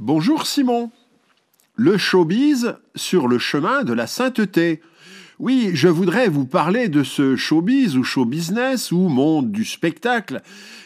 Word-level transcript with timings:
Bonjour 0.00 0.44
Simon. 0.44 0.90
Le 1.76 1.96
showbiz 1.98 2.74
sur 2.96 3.28
le 3.28 3.38
chemin 3.38 3.84
de 3.84 3.92
la 3.92 4.08
sainteté. 4.08 4.80
Oui, 5.38 5.70
je 5.72 5.86
voudrais 5.86 6.28
vous 6.28 6.46
parler 6.46 6.88
de 6.88 7.04
ce 7.04 7.36
showbiz 7.36 7.96
ou 7.96 8.02
show 8.02 8.24
business 8.24 8.90
ou 8.90 9.08
monde 9.08 9.52
du 9.52 9.64
spectacle 9.64 10.42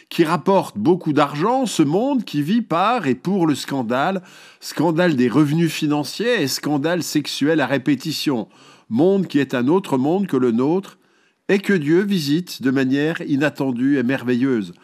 qui 0.09 0.23
rapporte 0.23 0.77
beaucoup 0.77 1.11
d'argent, 1.11 1.65
ce 1.65 1.81
monde 1.81 2.23
qui 2.23 2.43
vit 2.43 2.61
par 2.61 3.07
et 3.07 3.15
pour 3.15 3.47
le 3.47 3.55
scandale, 3.55 4.21
scandale 4.59 5.15
des 5.15 5.27
revenus 5.27 5.71
financiers 5.71 6.43
et 6.43 6.47
scandale 6.47 7.01
sexuel 7.01 7.61
à 7.61 7.65
répétition, 7.65 8.47
monde 8.89 9.25
qui 9.25 9.39
est 9.39 9.55
un 9.55 9.69
autre 9.69 9.97
monde 9.97 10.27
que 10.27 10.37
le 10.37 10.51
nôtre 10.51 10.99
et 11.47 11.57
que 11.57 11.73
Dieu 11.73 12.03
visite 12.03 12.61
de 12.61 12.69
manière 12.69 13.21
inattendue 13.21 13.97
et 13.97 14.03
merveilleuse, 14.03 14.75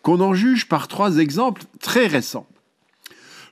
qu'on 0.00 0.22
en 0.22 0.32
juge 0.32 0.68
par 0.70 0.88
trois 0.88 1.18
exemples 1.18 1.64
très 1.80 2.06
récents 2.06 2.46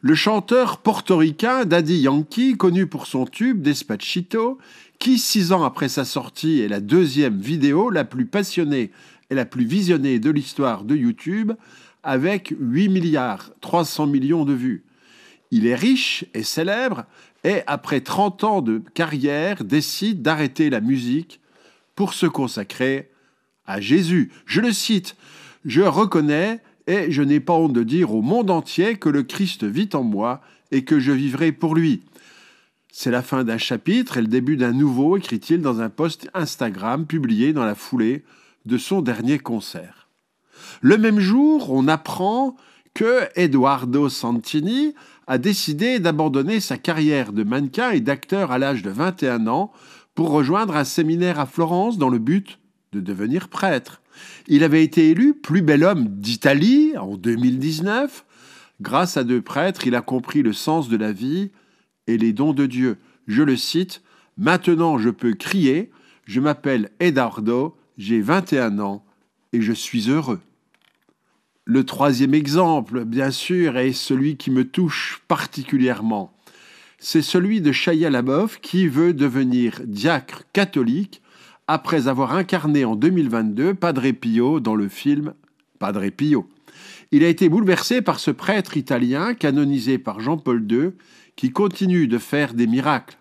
le 0.02 0.16
chanteur 0.16 0.78
portoricain 0.78 1.64
Daddy 1.64 2.00
Yankee, 2.00 2.56
connu 2.56 2.88
pour 2.88 3.06
son 3.06 3.24
tube 3.24 3.62
Despacito, 3.62 4.58
qui, 4.98 5.16
six 5.16 5.52
ans 5.52 5.62
après 5.62 5.88
sa 5.88 6.04
sortie, 6.04 6.60
est 6.60 6.68
la 6.68 6.80
deuxième 6.80 7.38
vidéo 7.38 7.88
la 7.88 8.04
plus 8.04 8.26
passionnée 8.26 8.90
et 9.30 9.36
la 9.36 9.44
plus 9.44 9.64
visionnée 9.64 10.18
de 10.18 10.30
l'histoire 10.30 10.82
de 10.82 10.96
YouTube, 10.96 11.52
avec 12.02 12.52
8 12.58 12.88
milliards 12.88 13.52
300 13.60 14.08
millions 14.08 14.44
de 14.44 14.52
vues. 14.52 14.82
Il 15.52 15.68
est 15.68 15.76
riche 15.76 16.24
et 16.34 16.43
célèbre, 16.43 17.04
et 17.44 17.62
après 17.68 18.00
30 18.00 18.43
ans 18.43 18.60
de 18.60 18.82
carrière, 18.94 19.62
décide 19.62 20.21
d'arrêter 20.21 20.68
la 20.68 20.80
musique 20.80 21.40
pour 21.94 22.12
se 22.12 22.26
consacrer 22.26 23.08
à 23.66 23.80
Jésus. 23.80 24.32
Je 24.46 24.60
le 24.60 24.72
cite, 24.72 25.14
Je 25.64 25.82
reconnais 25.82 26.60
et 26.86 27.11
je 27.11 27.22
n'ai 27.22 27.41
pas 27.41 27.54
honte 27.54 27.72
de 27.72 27.82
dire 27.82 28.14
au 28.14 28.22
monde 28.22 28.50
entier 28.50 28.96
que 28.96 29.09
le 29.09 29.22
Christ 29.22 29.64
vit 29.64 29.89
en 29.93 30.03
moi 30.03 30.41
et 30.71 30.85
que 30.85 30.99
je 30.99 31.13
vivrai 31.13 31.53
pour 31.53 31.75
lui. 31.75 32.03
C'est 32.92 33.11
la 33.11 33.22
fin 33.22 33.45
d'un 33.45 33.58
chapitre 33.58 34.19
et 34.19 34.20
le 34.20 34.27
début 34.27 34.56
d'un 34.56 34.72
nouveau, 34.72 35.16
écrit-il 35.16 35.62
dans 35.62 35.80
un 35.80 35.89
post 35.89 36.28
Instagram 36.34 37.06
publié 37.06 37.52
dans 37.52 37.64
la 37.64 37.74
foulée 37.74 38.24
de 38.66 38.77
son 38.77 39.00
dernier 39.00 39.39
concert. 39.39 40.08
Le 40.80 40.98
même 40.98 41.19
jour, 41.19 41.72
on 41.72 41.89
apprend 41.89 42.56
que 42.94 43.22
Eduardo 43.34 44.08
Santini 44.08 44.94
a 45.27 45.39
décidé 45.39 45.98
d'abandonner 45.98 46.61
sa 46.61 46.77
carrière 46.77 47.33
de 47.33 47.42
mannequin 47.42 47.91
et 47.91 48.00
d'acteur 48.00 48.52
à 48.52 48.58
l'âge 48.58 48.83
de 48.83 48.91
21 48.91 49.46
ans 49.46 49.72
pour 50.14 50.30
rejoindre 50.30 50.77
un 50.77 50.84
séminaire 50.84 51.41
à 51.41 51.46
Florence 51.46 51.96
dans 51.96 52.11
le 52.11 52.19
but 52.19 52.58
de 52.92 53.00
devenir 53.00 53.48
prêtre. 53.48 54.02
Il 54.48 54.64
avait 54.64 54.84
été 54.84 55.10
élu 55.10 55.34
plus 55.34 55.62
bel 55.62 55.82
homme 55.82 56.08
d'Italie 56.08 56.92
en 56.98 57.16
2019. 57.16 58.24
Grâce 58.82 59.16
à 59.16 59.24
deux 59.24 59.40
prêtres, 59.40 59.86
il 59.86 59.94
a 59.94 60.02
compris 60.02 60.42
le 60.42 60.52
sens 60.52 60.88
de 60.88 60.96
la 60.96 61.12
vie 61.12 61.50
et 62.06 62.18
les 62.18 62.32
dons 62.32 62.52
de 62.52 62.66
Dieu. 62.66 62.98
Je 63.26 63.42
le 63.42 63.56
cite, 63.56 64.02
Maintenant 64.36 64.98
je 64.98 65.10
peux 65.10 65.34
crier, 65.34 65.90
je 66.24 66.40
m'appelle 66.40 66.90
Edardo, 67.00 67.76
j'ai 67.96 68.20
21 68.20 68.78
ans 68.78 69.04
et 69.52 69.62
je 69.62 69.72
suis 69.72 70.10
heureux. 70.10 70.40
Le 71.64 71.84
troisième 71.84 72.34
exemple, 72.34 73.04
bien 73.04 73.30
sûr, 73.30 73.78
est 73.78 73.92
celui 73.92 74.36
qui 74.36 74.50
me 74.50 74.68
touche 74.68 75.22
particulièrement. 75.28 76.34
C'est 76.98 77.22
celui 77.22 77.60
de 77.60 77.72
Chaya 77.72 78.10
Laboff 78.10 78.60
qui 78.60 78.88
veut 78.88 79.14
devenir 79.14 79.80
diacre 79.84 80.42
catholique 80.52 81.21
après 81.72 82.06
avoir 82.06 82.34
incarné 82.34 82.84
en 82.84 82.96
2022 82.96 83.72
Padre 83.72 84.10
Pio 84.10 84.60
dans 84.60 84.74
le 84.74 84.90
film 84.90 85.32
Padre 85.78 86.06
Pio. 86.10 86.46
Il 87.12 87.24
a 87.24 87.28
été 87.28 87.48
bouleversé 87.48 88.02
par 88.02 88.20
ce 88.20 88.30
prêtre 88.30 88.76
italien 88.76 89.32
canonisé 89.32 89.96
par 89.96 90.20
Jean-Paul 90.20 90.70
II 90.70 90.90
qui 91.34 91.50
continue 91.50 92.08
de 92.08 92.18
faire 92.18 92.52
des 92.52 92.66
miracles. 92.66 93.16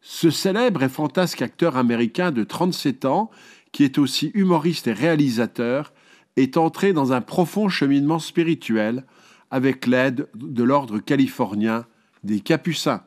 Ce 0.00 0.30
célèbre 0.30 0.82
et 0.82 0.88
fantasque 0.88 1.42
acteur 1.42 1.76
américain 1.76 2.30
de 2.30 2.42
37 2.42 3.04
ans, 3.04 3.30
qui 3.70 3.84
est 3.84 3.98
aussi 3.98 4.30
humoriste 4.32 4.86
et 4.86 4.94
réalisateur, 4.94 5.92
est 6.36 6.56
entré 6.56 6.94
dans 6.94 7.12
un 7.12 7.20
profond 7.20 7.68
cheminement 7.68 8.18
spirituel 8.18 9.04
avec 9.50 9.86
l'aide 9.86 10.28
de 10.34 10.62
l'ordre 10.62 11.00
californien 11.00 11.84
des 12.22 12.40
Capucins. 12.40 13.02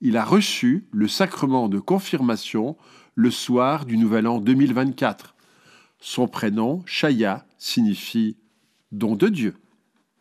Il 0.00 0.16
a 0.16 0.24
reçu 0.24 0.86
le 0.92 1.08
sacrement 1.08 1.68
de 1.68 1.78
confirmation 1.78 2.78
le 3.18 3.32
soir 3.32 3.84
du 3.84 3.96
Nouvel 3.96 4.28
An 4.28 4.38
2024. 4.38 5.34
Son 5.98 6.28
prénom, 6.28 6.84
Chaya, 6.86 7.44
signifie 7.58 8.36
don 8.92 9.16
de 9.16 9.26
Dieu. 9.26 9.56